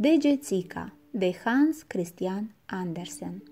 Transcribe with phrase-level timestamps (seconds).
[0.00, 3.42] Degețica de Hans Christian Andersen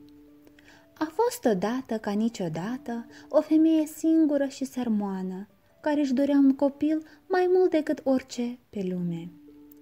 [0.99, 5.49] A fost odată ca niciodată o femeie singură și sărmoană,
[5.81, 9.29] care își dorea un copil mai mult decât orice pe lume.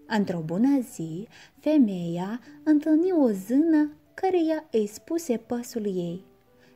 [0.06, 1.28] Într-o bună zi,
[1.58, 6.24] femeia întâlni o zână care ea îi spuse păsul ei.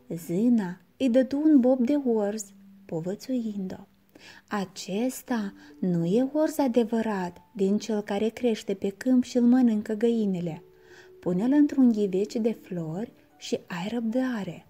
[0.08, 2.52] Zâna îi dădu un bob de orz,
[2.84, 3.97] povățuind-o.
[4.48, 10.62] Acesta nu e orz adevărat din cel care crește pe câmp și îl mănâncă găinile.
[11.20, 14.66] Pune-l într-un ghiveci de flori și ai răbdare.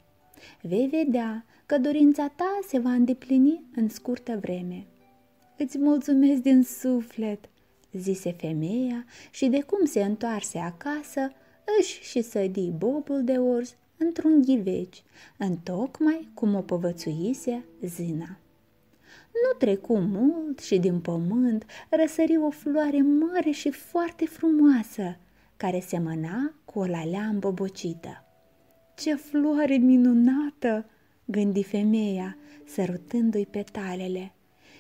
[0.63, 4.87] Vei vedea că dorința ta se va îndeplini în scurtă vreme.
[5.57, 7.49] Îți mulțumesc din suflet,
[7.93, 11.33] zise femeia și de cum se întoarse acasă,
[11.79, 15.03] își și sădi bobul de orz într-un ghiveci,
[15.37, 18.39] întocmai cum o povățuise zâna.
[19.33, 25.17] Nu trecu mult și din pământ răsări o floare mare și foarte frumoasă,
[25.57, 28.25] care semăna cu o lalea îmbobocită.
[28.97, 30.87] Ce floare minunată!"
[31.25, 34.33] gândi femeia, sărutându-i petalele.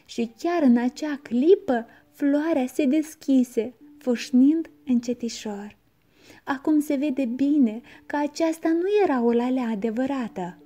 [0.05, 5.77] Și chiar în acea clipă, floarea se deschise, foșnind încetișor.
[6.45, 10.59] Acum se vede bine că aceasta nu era o lalea adevărată.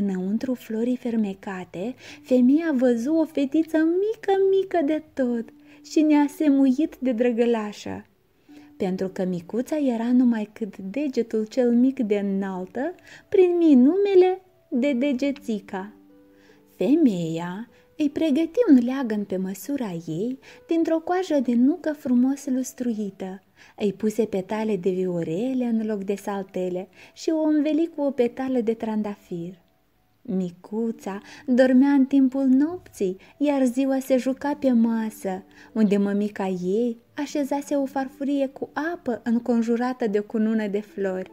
[0.00, 5.44] Înăuntru florii fermecate, femeia văzu o fetiță mică, mică de tot
[5.84, 8.06] și ne-a semuit de drăgălașă.
[8.76, 12.94] Pentru că micuța era numai cât degetul cel mic de înaltă,
[13.28, 15.92] primi numele de degețica.
[16.76, 23.42] Femeia îi pregăti un leagăn pe măsura ei dintr-o coajă de nucă frumos lustruită.
[23.76, 28.60] Îi puse petale de viorele în loc de saltele și o înveli cu o petală
[28.60, 29.64] de trandafir.
[30.28, 37.74] Micuța dormea în timpul nopții, iar ziua se juca pe masă, unde mămica ei așezase
[37.74, 41.30] o farfurie cu apă înconjurată de o cunună de flori.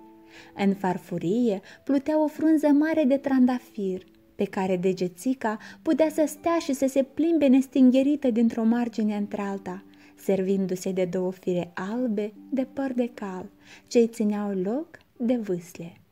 [0.55, 4.03] În farfurie plutea o frunză mare de trandafir,
[4.35, 9.84] pe care degețica putea să stea și să se plimbe nestingherită dintr-o margine într-alta,
[10.16, 13.46] servindu-se de două fire albe de păr de cal,
[13.88, 16.03] ce îi țineau loc de vâsle.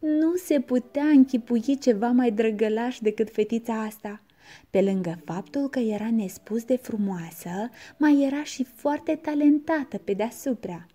[0.00, 4.22] Nu se putea închipui ceva mai drăgălaș decât fetița asta.
[4.70, 10.86] Pe lângă faptul că era nespus de frumoasă, mai era și foarte talentată pe deasupra.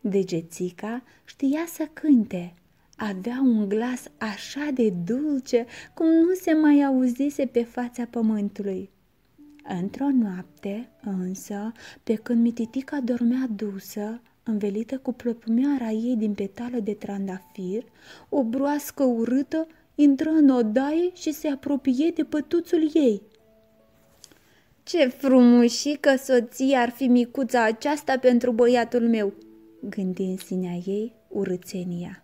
[0.00, 2.54] Degețica știa să cânte.
[2.96, 8.90] Avea un glas așa de dulce cum nu se mai auzise pe fața pământului.
[9.80, 16.92] Într-o noapte, însă, pe când mititica dormea dusă, învelită cu plăpumioara ei din petală de
[16.92, 17.84] trandafir,
[18.28, 23.22] o broască urâtă intră în odaie și se apropie de pătuțul ei.
[24.82, 29.34] Ce frumușică soție ar fi micuța aceasta pentru băiatul meu!"
[29.88, 32.20] gândi în sinea ei urâțenia.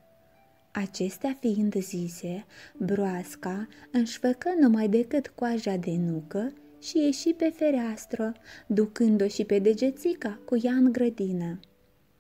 [0.72, 2.44] Acestea fiind zise,
[2.76, 8.32] broasca înșfăcă numai decât coaja de nucă și ieși pe fereastră,
[8.66, 11.60] ducând-o și pe degețica cu ea în grădină.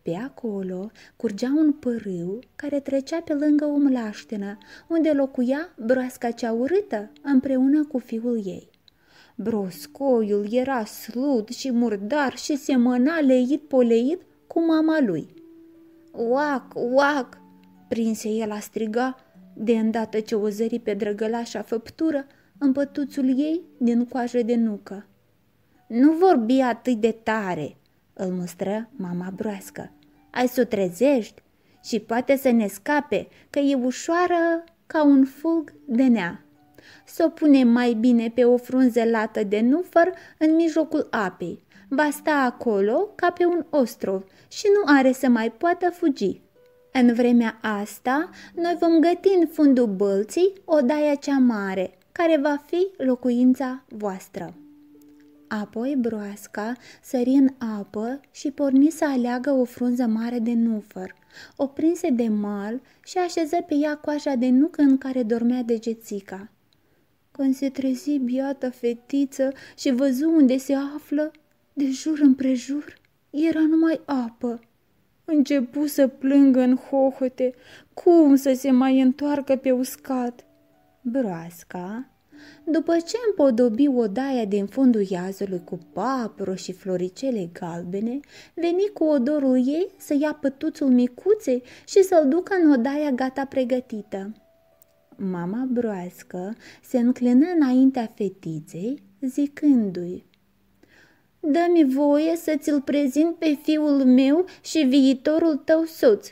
[0.02, 4.58] Pe acolo curgea un pârâu care trecea pe lângă o mlaștină,
[4.88, 8.70] unde locuia broasca cea urâtă împreună cu fiul ei.
[9.34, 15.34] Broscoiul era slut și murdar și semăna leit poleit cu mama lui.
[16.12, 17.38] Uac, uac,
[17.88, 19.16] prinse el a striga,
[19.54, 22.26] de îndată ce o zări pe drăgălașa făptură
[22.58, 25.06] în pătuțul ei din coajă de nucă.
[25.86, 27.76] Nu vorbi atât de tare,
[28.12, 29.92] îl mustră mama broască.
[30.30, 31.42] Ai să o trezești
[31.84, 36.44] și poate să ne scape, că e ușoară ca un fulg de nea.
[37.04, 41.64] Să o punem mai bine pe o frunză lată de nufăr în mijlocul apei.
[41.88, 46.40] Va sta acolo ca pe un ostrov și nu are să mai poată fugi.
[46.92, 53.04] În vremea asta, noi vom găti în fundul bălții odaia cea mare, care va fi
[53.04, 54.54] locuința voastră.
[55.60, 61.14] Apoi broasca sări în apă și porni să aleagă o frunză mare de nufăr.
[61.56, 66.50] O prinse de mal și așeză pe ea coaja de nucă în care dormea degețica.
[67.30, 71.30] Când se trezi biata fetiță și văzu unde se află,
[71.72, 72.94] de jur împrejur
[73.30, 74.60] era numai apă.
[75.24, 77.54] Începu să plângă în hohote,
[77.94, 80.46] cum să se mai întoarcă pe uscat.
[81.00, 82.12] Broasca
[82.64, 88.20] după ce împodobi odaia din fundul iazului cu papro și floricele galbene,
[88.54, 94.32] veni cu odorul ei să ia pătuțul micuței și să-l ducă în odaia gata pregătită.
[95.16, 100.24] Mama broască se înclină înaintea fetiței, zicându-i,
[101.40, 106.28] dă-mi voie să ți-l prezint pe fiul meu și viitorul tău soț,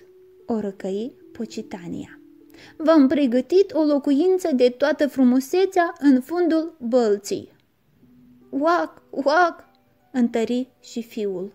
[0.46, 2.19] o răcăi Pocitania.
[2.76, 7.52] V-am pregătit o locuință de toată frumusețea în fundul bălții.
[8.50, 9.64] Uac, uac,
[10.10, 11.52] întări și fiul.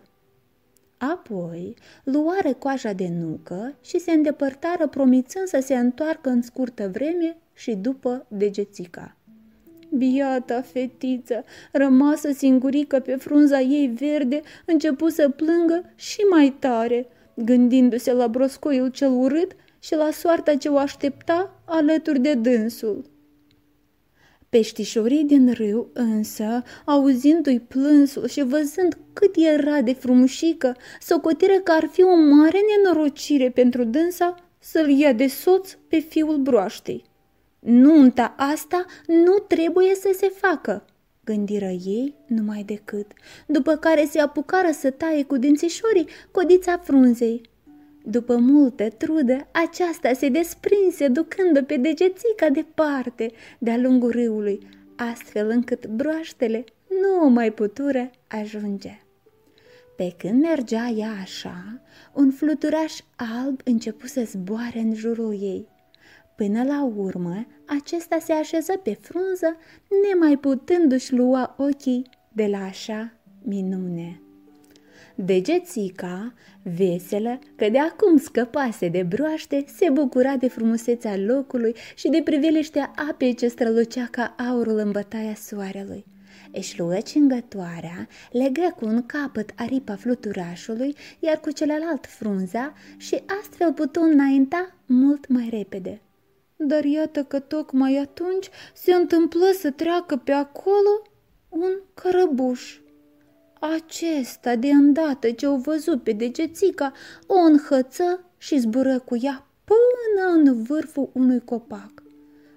[0.98, 1.74] Apoi
[2.04, 7.74] luare coaja de nucă și se îndepărtară promițând să se întoarcă în scurtă vreme și
[7.74, 9.16] după degețica.
[9.96, 18.12] Biata fetiță, rămasă singurică pe frunza ei verde, începu să plângă și mai tare, gândindu-se
[18.12, 19.56] la broscoiul cel urât
[19.86, 23.04] și la soarta ce o aștepta alături de dânsul.
[24.48, 31.88] Peștișorii din râu însă, auzindu-i plânsul și văzând cât era de frumușică, socotiră că ar
[31.92, 37.04] fi o mare nenorocire pentru dânsa să-l ia de soț pe fiul broaștei.
[37.58, 40.84] Nunta asta nu trebuie să se facă,
[41.24, 43.06] gândiră ei numai decât,
[43.46, 47.54] după care se apucară să taie cu dințișorii codița frunzei.
[48.08, 54.58] După multă trudă, aceasta se desprinse ducând-o pe degețica departe de-a lungul râului,
[54.96, 59.00] astfel încât broaștele nu o mai putură ajunge.
[59.96, 61.80] Pe când mergea ea așa,
[62.12, 65.68] un fluturaș alb începu să zboare în jurul ei.
[66.36, 69.56] Până la urmă, acesta se așeză pe frunză,
[70.08, 73.12] nemai putându-și lua ochii de la așa
[73.42, 74.20] minune.
[75.18, 82.20] Degețica, veselă, că de acum scăpase de broaște, se bucura de frumusețea locului și de
[82.24, 86.04] priveliștea apei ce strălucea ca aurul în bătaia soarelui.
[86.52, 93.72] Își luă cingătoarea, legă cu un capăt aripa fluturașului, iar cu celălalt frunza și astfel
[93.72, 96.00] putu înainta mult mai repede.
[96.56, 101.02] Dar iată că tocmai atunci se întâmplă să treacă pe acolo
[101.48, 102.78] un cărăbuș.
[103.74, 106.92] Acesta, de îndată ce o văzut pe degețica,
[107.26, 112.02] o înhăță și zbură cu ea până în vârful unui copac.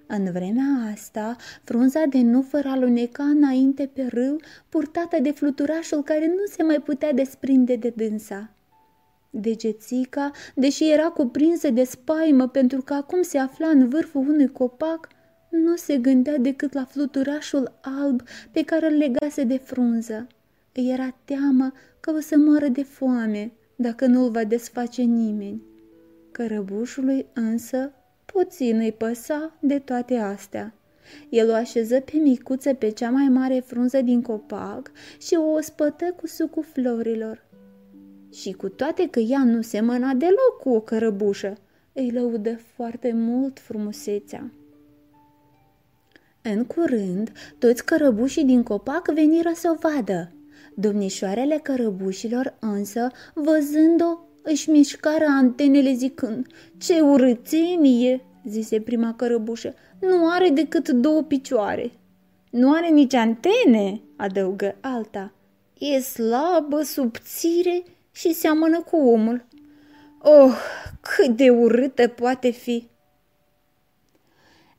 [0.08, 4.40] În vremea asta, frunza de nufăr aluneca înainte pe râu,
[4.70, 8.50] purtată de fluturașul care nu se mai putea desprinde de dânsa.
[9.30, 15.08] Degețica, deși era cuprinsă de spaimă pentru că acum se afla în vârful unui copac,
[15.50, 18.22] nu se gândea decât la fluturașul alb
[18.52, 20.28] pe care îl legase de frunză.
[20.74, 25.62] Îi era teamă că o să moară de foame dacă nu îl va desface nimeni.
[26.32, 27.92] Cărăbușului însă
[28.26, 30.74] puțin îi păsa de toate astea.
[31.30, 36.14] El o așeză pe micuță pe cea mai mare frunză din copac și o ospătă
[36.16, 37.48] cu sucul florilor.
[38.34, 41.58] Și cu toate că ea nu semăna deloc cu o cărăbușă,
[41.94, 44.52] îi lăudă foarte mult frumusețea.
[46.42, 50.32] În curând, toți cărăbușii din copac veniră să o vadă.
[50.80, 56.48] Domnișoarele cărăbușilor însă, văzând-o, își mișcară antenele zicând,
[56.78, 61.92] Ce urățenie!" zise prima cărăbușă, nu are decât două picioare.
[62.50, 65.34] Nu are nici antene, adăugă alta.
[65.78, 69.46] E slabă, subțire și seamănă cu omul.
[70.22, 70.54] Oh,
[71.02, 72.88] cât de urâtă poate fi!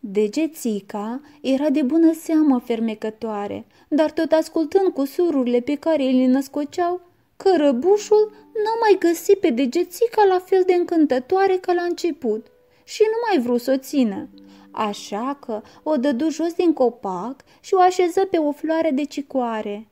[0.02, 6.26] Degețica era de bună seamă fermecătoare, dar tot ascultând cu sururile pe care îi le
[6.26, 7.00] născoceau,
[7.37, 12.47] cărăbușul nu mai găsi pe degețica la fel de încântătoare ca la început
[12.85, 14.28] și nu mai vrut să o țină.
[14.71, 19.88] Așa că o dădu jos din copac și o așeză pe o floare de cicoare.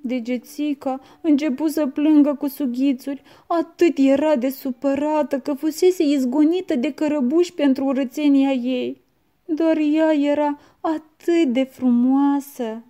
[0.00, 7.52] Degețica începu să plângă cu sughițuri, atât era de supărată că fusese izgonită de cărăbuși
[7.52, 9.01] pentru urățenia ei.
[9.44, 12.82] Doar ea era atât de frumoasă.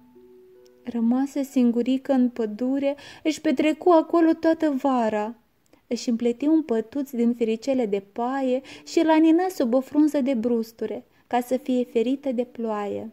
[0.83, 5.35] Rămase singurică în pădure, își petrecu acolo toată vara.
[5.87, 10.35] Își împleti un pătuț din fericele de paie și l anină sub o frunză de
[10.35, 13.11] brusture, ca să fie ferită de ploaie.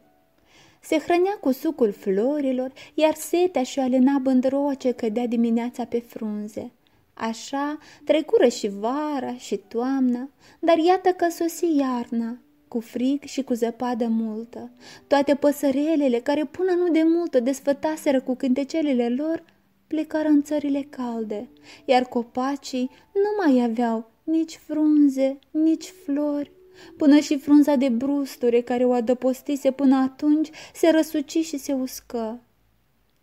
[0.82, 6.72] Se hrănea cu sucul florilor, iar setea și-o alina bândroa ce cădea dimineața pe frunze.
[7.14, 10.30] Așa trecură și vara și toamna,
[10.60, 12.38] dar iată că sosi iarna
[12.70, 14.70] cu frig și cu zăpadă multă.
[15.08, 19.44] Toate păsărelele, care până nu de mult o desfătaseră cu cântecelele lor,
[19.88, 21.50] plecară în țările calde,
[21.86, 26.52] iar copacii nu mai aveau nici frunze, nici flori.
[26.98, 32.40] Până și frunza de brusture care o adăpostise până atunci se răsuci și se uscă.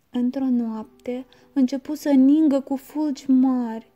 [0.09, 3.87] Într-o noapte începu să ningă cu fulgi mari.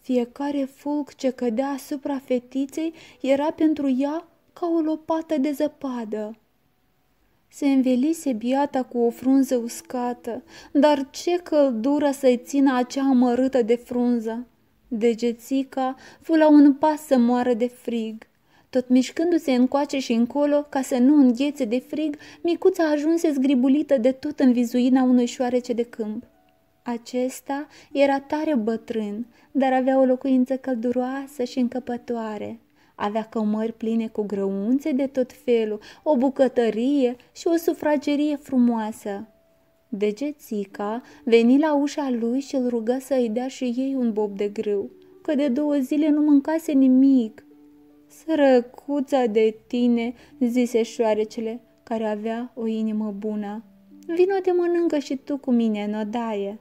[0.00, 4.28] Fiecare fulg ce cădea asupra fetiței era pentru ea
[4.60, 6.36] ca o lopată de zăpadă.
[7.48, 13.76] Se învelise biata cu o frunză uscată, dar ce căldură să-i țină acea amărâtă de
[13.76, 14.46] frunză!
[14.88, 18.26] Degețica fu la un pas să moară de frig.
[18.70, 24.12] Tot mișcându-se încoace și încolo, ca să nu înghețe de frig, micuța ajunse zgribulită de
[24.12, 26.24] tot în vizuina unui șoarece de câmp.
[26.82, 32.60] Acesta era tare bătrân, dar avea o locuință călduroasă și încăpătoare.
[33.00, 39.26] Avea cămări pline cu grăunțe de tot felul, o bucătărie și o sufragerie frumoasă.
[39.88, 44.36] Degețica veni la ușa lui și îl rugă să îi dea și ei un bob
[44.36, 44.90] de grâu,
[45.22, 47.44] că de două zile nu mâncase nimic.
[48.06, 53.64] Sărăcuța de tine, zise șoarecele, care avea o inimă bună.
[54.06, 56.58] Vino de mănâncă și tu cu mine în odaie.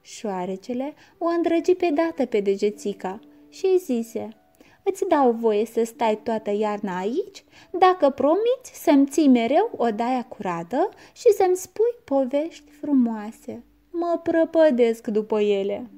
[0.00, 4.28] Șoarecele o îndrăgi pe dată pe degețica și îi zise–
[4.84, 7.44] Îți dau voie să stai toată iarna aici,
[7.78, 13.64] dacă promiți să-mi ții mereu odaia curată și să-mi spui povești frumoase.
[13.90, 15.90] Mă prăpădesc după ele.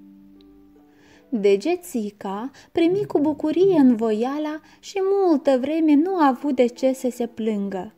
[1.28, 7.08] Degețica primi cu bucurie în voiala și multă vreme nu a avut de ce să
[7.10, 7.94] se plângă.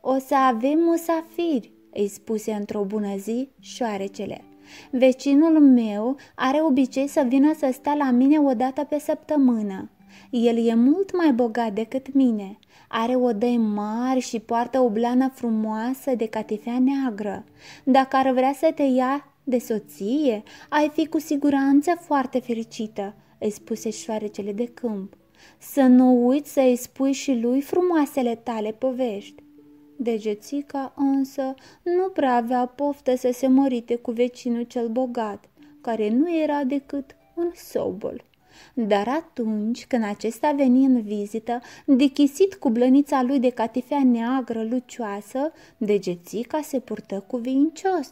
[0.00, 4.44] O să avem musafiri, îi spuse într-o bună zi șoarecele.
[4.90, 9.90] Vecinul meu are obicei să vină să stea la mine o dată pe săptămână.
[10.30, 12.58] El e mult mai bogat decât mine.
[12.88, 17.44] Are odăi mari și poartă o blană frumoasă de catifea neagră.
[17.84, 23.50] Dacă ar vrea să te ia de soție, ai fi cu siguranță foarte fericită, îi
[23.50, 25.16] spuse șoarecele de câmp.
[25.58, 29.42] Să nu uiți să îi spui și lui frumoasele tale povești.
[29.96, 35.48] Degețica însă nu prea avea poftă să se mărite cu vecinul cel bogat,
[35.80, 38.24] care nu era decât un sobol.
[38.74, 45.52] Dar atunci când acesta veni în vizită, dichisit cu blănița lui de catifea neagră lucioasă,
[45.76, 48.10] degețica se purtă cu vincios.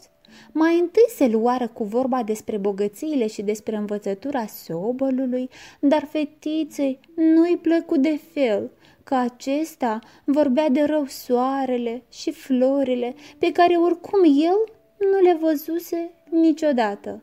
[0.52, 5.48] Mai întâi se luară cu vorba despre bogățiile și despre învățătura sobolului,
[5.80, 8.70] dar fetiței nu-i plăcu de fel,
[9.04, 16.10] că acesta vorbea de rău soarele și florile, pe care oricum el nu le văzuse
[16.30, 17.22] niciodată.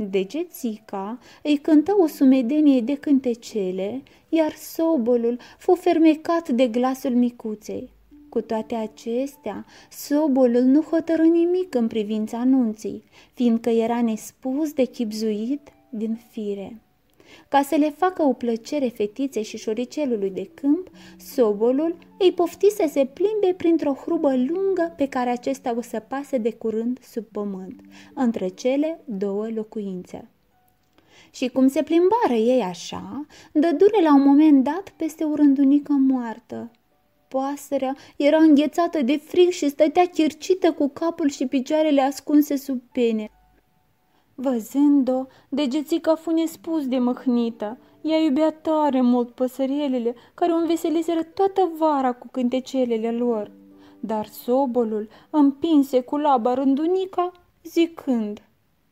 [0.00, 7.90] Degețica îi cântă o sumedenie de cântecele, iar sobolul fu fermecat de glasul micuței.
[8.28, 13.02] Cu toate acestea, sobolul nu hotărâ nimic în privința anunții,
[13.34, 16.82] fiindcă era nespus de chipzuit din fire.
[17.48, 22.84] Ca să le facă o plăcere fetiței și șoricelului de câmp, sobolul îi pofti să
[22.90, 27.80] se plimbe printr-o hrubă lungă pe care acesta o să pase de curând sub pământ,
[28.14, 30.28] între cele două locuințe.
[31.30, 36.70] Și cum se plimbară ei așa, dădure la un moment dat peste o rândunică moartă.
[37.28, 43.30] Pasărea era înghețată de frig și stătea chircită cu capul și picioarele ascunse sub pene.
[44.40, 47.78] Văzând-o, degețica fu nespus de măhnită.
[48.00, 53.50] Ea iubea tare mult păsărielele, care o înveseliseră toată vara cu cântecelele lor.
[54.00, 57.32] Dar sobolul împinse cu laba rândunica,
[57.64, 58.42] zicând,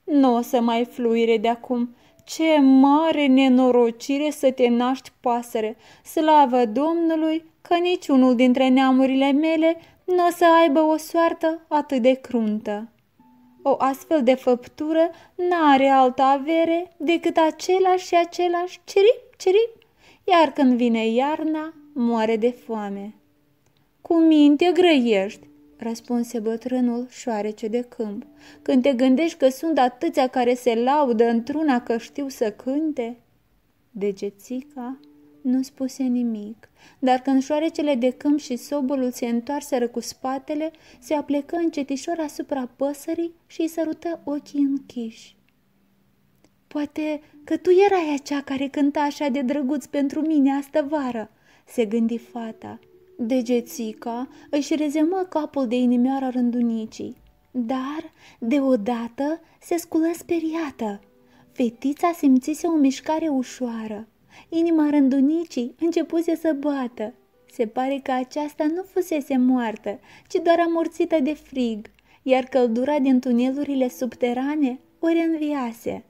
[0.05, 5.77] Nu o să mai fluire de acum, ce mare nenorocire să te naști pasăre!
[6.05, 12.13] Slavă Domnului că niciunul dintre neamurile mele nu o să aibă o soartă atât de
[12.13, 12.89] cruntă.
[13.69, 19.79] O astfel de făptură n-are altă avere decât același și același cirip, cirip,
[20.25, 23.15] iar când vine iarna, moare de foame.
[24.01, 28.27] Cu minte grăiești, răspunse bătrânul șoarece de câmp,
[28.63, 33.17] când te gândești că sunt atâția care se laudă într-una că știu să cânte.
[33.91, 34.99] Degețica
[35.47, 41.15] nu spuse nimic, dar când șoarecele de câmp și sobolul se întoarseră cu spatele, se
[41.15, 45.37] aplecă încetișor asupra păsării și îi sărută ochii închiși.
[46.67, 51.31] Poate că tu erai acea care cânta așa de drăguț pentru mine astă vară,
[51.67, 52.79] se gândi fata.
[53.19, 57.17] Degețica își rezemă capul de inimioara rândunicii,
[57.51, 61.01] dar deodată se sculă speriată.
[61.53, 64.09] Fetița simțise o mișcare ușoară.
[64.49, 67.15] Inima rândunicii începuse să bată.
[67.51, 71.91] Se pare că aceasta nu fusese moartă, ci doar amorțită de frig,
[72.23, 76.05] iar căldura din tunelurile subterane o reînviase.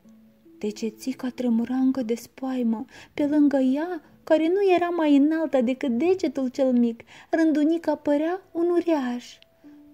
[0.59, 2.85] Decețica tremura încă de spaimă.
[3.15, 8.69] Pe lângă ea, care nu era mai înaltă decât degetul cel mic, rândunica părea un
[8.71, 9.39] uriaș.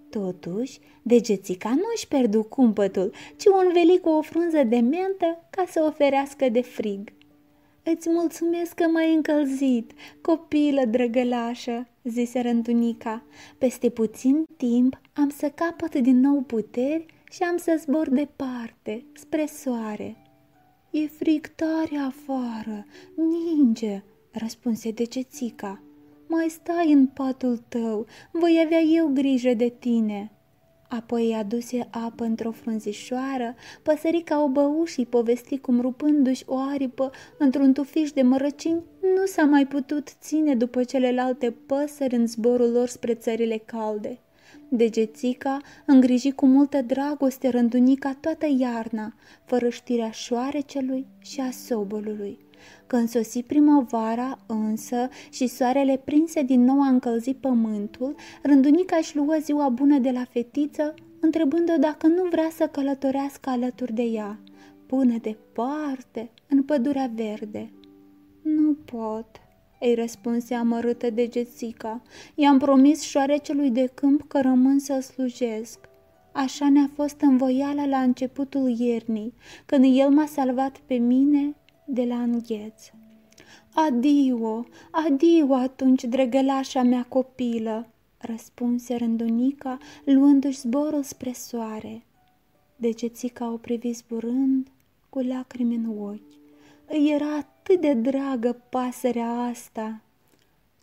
[0.09, 5.63] Totuși, degețica nu își perdu cumpătul, ci un veli cu o frunză de mentă ca
[5.67, 7.09] să oferească de frig.
[7.85, 13.23] Îți mulțumesc că m-ai încălzit, copilă drăgălașă, zise rândunica,
[13.57, 19.45] peste puțin timp am să capăt din nou puteri și am să zbor departe, spre
[19.45, 20.17] soare.
[20.91, 22.85] E frig tare afară,
[23.15, 25.81] ninge, răspunse degețica.
[26.27, 30.31] Mai stai în patul tău, voi avea eu grijă de tine.
[30.95, 37.11] Apoi i-a aduse apă într-o frunzișoară, păsărica o bău și povesti cum rupându-și o aripă
[37.37, 38.83] într-un tufiș de mărăcini,
[39.15, 44.19] nu s-a mai putut ține după celelalte păsări în zborul lor spre țările calde.
[44.69, 49.13] Degețica îngriji cu multă dragoste rândunica toată iarna,
[49.45, 52.37] fără știrea șoarecelui și a sobolului.
[52.87, 59.35] Când sosi primăvara însă și soarele prinse din nou a încălzit pământul, rândunica își luă
[59.41, 64.39] ziua bună de la fetiță, întrebând-o dacă nu vrea să călătorească alături de ea,
[64.85, 67.71] până departe, în pădurea verde.
[68.41, 69.27] Nu pot,
[69.79, 72.01] îi răspunse amărâtă de Jessica.
[72.35, 75.79] I-am promis șoarecelui de câmp că rămân să slujesc.
[76.31, 79.33] Așa ne-a fost învoiala la începutul iernii,
[79.65, 82.91] când el m-a salvat pe mine de la îngheț.
[83.73, 87.87] Adio, adio atunci, dregălașa mea copilă,
[88.17, 92.05] răspunse rândunica, luându-și zborul spre soare.
[92.75, 94.67] Degețica o privi zburând
[95.09, 96.33] cu lacrimi în ochi.
[96.87, 100.01] Îi era atât de dragă pasărea asta.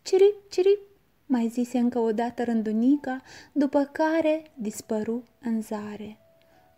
[0.01, 0.79] Cirip, cirip,
[1.25, 6.17] mai zise încă o dată rândunica, după care dispăru în zare.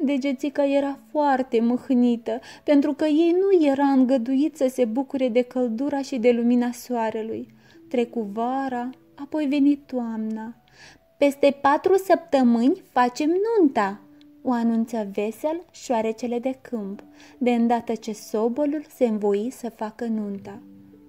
[0.05, 6.01] Degețica era foarte mâhnită, pentru că ei nu era îngăduit să se bucure de căldura
[6.01, 7.47] și de lumina soarelui.
[7.89, 10.55] Trecu vara, apoi veni toamna.
[11.17, 13.99] Peste patru săptămâni facem nunta,
[14.41, 17.03] o anunță vesel șoarecele de câmp,
[17.37, 20.59] de îndată ce sobolul se învoi să facă nunta.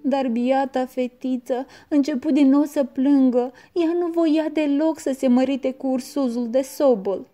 [0.01, 5.71] Dar biata fetiță început din nou să plângă, ea nu voia deloc să se mărite
[5.71, 7.27] cu ursuzul de sobol.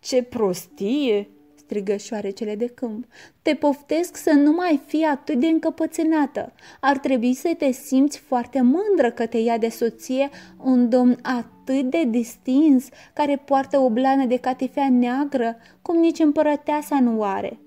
[0.00, 1.28] Ce prostie!"
[1.70, 3.04] strigă șoarecele de câmp.
[3.42, 6.52] Te poftesc să nu mai fii atât de încăpățânată.
[6.80, 10.28] Ar trebui să te simți foarte mândră că te ia de soție
[10.64, 17.00] un domn atât de distins, care poartă o blană de catifea neagră, cum nici împărăteasa
[17.00, 17.58] nu are.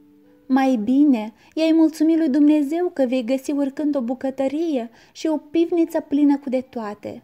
[0.47, 5.99] Mai bine, i-ai mulțumit lui Dumnezeu că vei găsi urcând o bucătărie și o pivniță
[5.99, 7.23] plină cu de toate.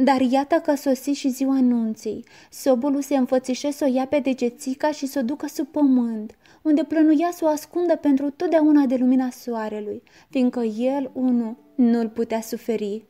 [0.00, 2.24] Dar iată că sosi și ziua anunții.
[2.50, 6.84] Sobulul se înfățișe să o ia pe degețica și să o ducă sub pământ, unde
[6.84, 13.04] plănuia să o ascundă pentru totdeauna de lumina soarelui, fiindcă el, unul, nu-l putea suferi.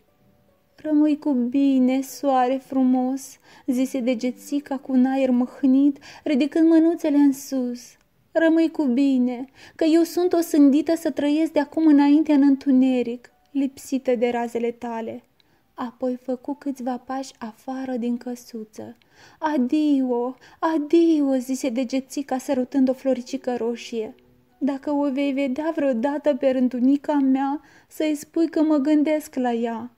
[0.76, 7.80] Rămâi cu bine, soare frumos, zise degețica cu un aer măhnit, ridicând mânuțele în sus.
[8.32, 9.44] Rămâi cu bine,
[9.76, 14.70] că eu sunt o sândită să trăiesc de acum înainte în întuneric, lipsită de razele
[14.70, 15.22] tale
[15.78, 18.96] apoi făcu câțiva pași afară din căsuță.
[19.38, 24.14] Adio, adio, zise degețica sărutând o floricică roșie.
[24.58, 29.90] Dacă o vei vedea vreodată pe rândunica mea, să-i spui că mă gândesc la ea.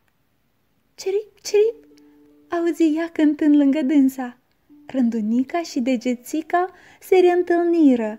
[0.94, 1.86] Cirip, cirip,
[2.48, 4.36] auzi ea cântând lângă dânsa.
[4.86, 8.18] Rândunica și degețica se reîntâlniră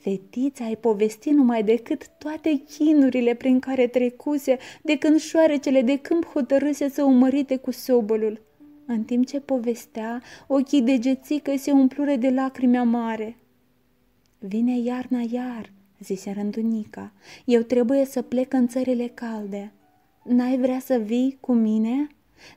[0.00, 6.24] Fetița ai povesti numai decât toate chinurile prin care trecuse de când șoarecele de câmp
[6.24, 8.40] hotărâse să umărite cu sobolul.
[8.86, 13.36] În timp ce povestea, ochii de gețică se umplure de lacrimi amare.
[14.38, 17.12] Vine iarna iar, zise rândunica.
[17.44, 19.72] Eu trebuie să plec în țările calde.
[20.24, 22.08] N-ai vrea să vii cu mine?"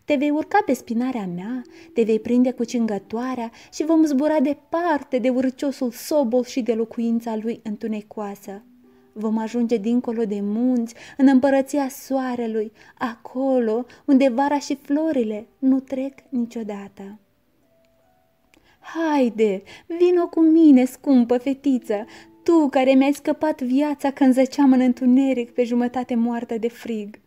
[0.06, 1.62] Te vei urca pe spinarea mea,
[1.94, 7.36] te vei prinde cu cingătoarea și vom zbura departe de urciosul sobol și de locuința
[7.36, 8.64] lui întunecoasă.
[9.14, 16.14] Vom ajunge dincolo de munți, în împărăția soarelui, acolo unde vara și florile nu trec
[16.30, 17.20] niciodată.
[18.80, 22.06] Haide, vino cu mine, scumpă fetiță,
[22.44, 27.20] tu care mi-ai scăpat viața când zăceam în întuneric pe jumătate moartă de frig.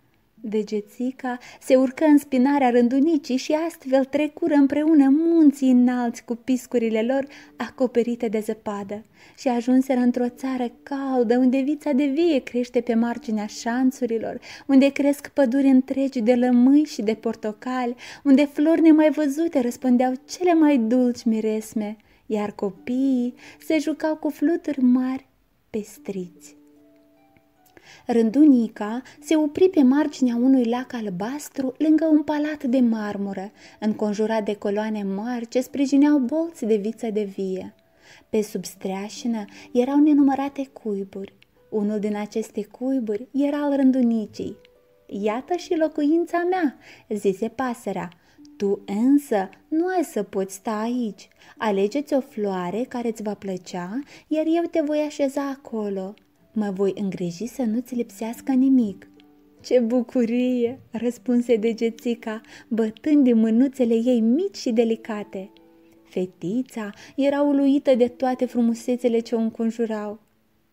[0.49, 7.27] Degețica se urcă în spinarea rândunicii și astfel trecură împreună munții înalți cu piscurile lor
[7.57, 9.05] acoperite de zăpadă
[9.39, 15.29] și ajunseră într-o țară caldă unde vița de vie crește pe marginea șanțurilor, unde cresc
[15.29, 21.25] păduri întregi de lămâi și de portocali, unde flori nemai văzute răspândeau cele mai dulci
[21.25, 23.35] miresme, iar copiii
[23.67, 25.27] se jucau cu fluturi mari
[25.71, 26.56] pestriți.
[28.07, 34.55] Rândunica se opri pe marginea unui lac albastru lângă un palat de marmură, înconjurat de
[34.55, 37.75] coloane mari ce sprijineau bolți de viță de vie.
[38.29, 41.35] Pe sub streașină erau nenumărate cuiburi.
[41.71, 44.57] Unul din aceste cuiburi era al rândunicii.
[45.07, 46.77] iată și locuința mea,
[47.09, 48.09] zise pasărea.
[48.57, 51.29] Tu însă nu ai să poți sta aici.
[51.59, 56.15] Alegeți o floare care îți va plăcea, iar eu te voi așeza acolo.
[56.59, 59.09] Mă voi îngriji să nu-ți lipsească nimic.
[59.61, 65.51] Ce bucurie!" răspunse degețica, bătând din mânuțele ei mici și delicate.
[66.03, 70.21] Fetița era uluită de toate frumusețele ce o înconjurau.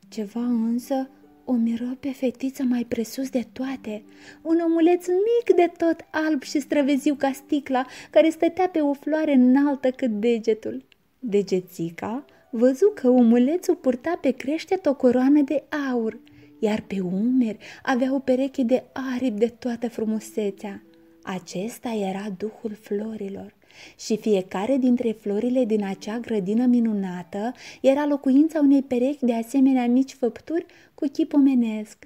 [0.09, 1.09] Ceva însă
[1.45, 4.03] o miră pe fetiță mai presus de toate,
[4.41, 9.33] un omuleț mic de tot alb și străveziu ca sticla, care stătea pe o floare
[9.33, 10.85] înaltă cât degetul.
[11.19, 16.19] Degețica văzu că omulețul purta pe creștet o coroană de aur,
[16.59, 20.83] iar pe umeri avea o pereche de aripi de toată frumusețea.
[21.23, 23.55] Acesta era duhul florilor
[23.99, 30.13] și fiecare dintre florile din acea grădină minunată era locuința unei perechi de asemenea mici
[30.13, 31.97] făpturi cu chip omenesc,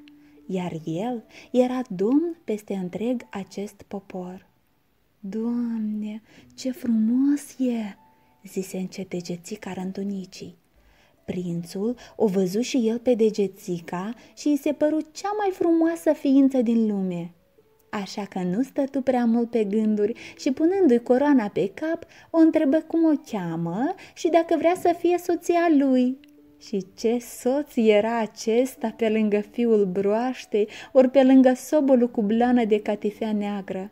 [0.45, 4.45] iar el era domn peste întreg acest popor.
[5.19, 6.21] Doamne,
[6.55, 8.06] ce frumos e!"
[8.47, 10.57] Zise încet degețica rândunicii.
[11.25, 16.61] Prințul o văzu și el pe degețica și îi se păru cea mai frumoasă ființă
[16.61, 17.31] din lume.
[17.89, 22.77] Așa că nu stătu prea mult pe gânduri și punându-i coroana pe cap, o întrebă
[22.77, 26.17] cum o cheamă și dacă vrea să fie soția lui.
[26.59, 32.65] Și ce soț era acesta pe lângă fiul broaștei, ori pe lângă sobolul cu blană
[32.65, 33.91] de catifea neagră.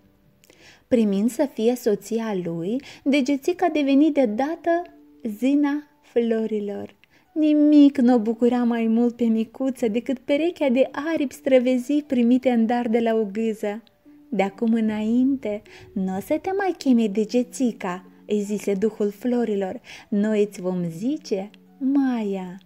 [0.96, 4.82] Primind să fie soția lui, degețica deveni de dată
[5.24, 6.96] zina florilor.
[7.34, 12.66] Nimic nu o bucura mai mult pe micuță decât perechea de aripi străvezi primite în
[12.66, 13.84] dar de la o gâză.
[14.30, 15.62] De acum înainte,
[15.94, 21.50] nu o să te mai cheme degețica, îi zise duhul florilor, noi îți vom zice
[21.78, 22.58] Maia.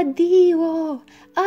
[0.00, 1.02] Adio,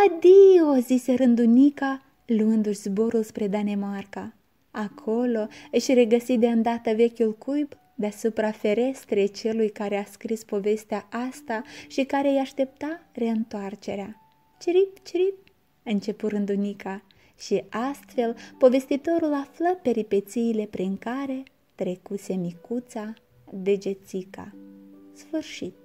[0.06, 4.34] adio, zise rândunica, luându-și zborul spre Danemarca.
[4.73, 11.62] Acolo își regăsi de îndată vechiul cuib deasupra ferestrei celui care a scris povestea asta
[11.88, 14.21] și care îi aștepta reîntoarcerea.
[14.59, 15.38] Cirip, cirip,
[15.83, 17.03] începu rândunica
[17.39, 21.43] și astfel povestitorul află peripețiile prin care
[21.75, 23.13] trecuse micuța
[23.51, 24.55] degețica.
[25.13, 25.83] Sfârșit.